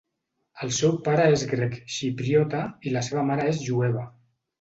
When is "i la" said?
2.89-3.05